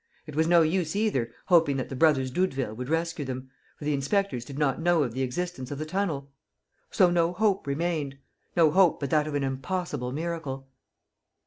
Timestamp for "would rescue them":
2.73-3.51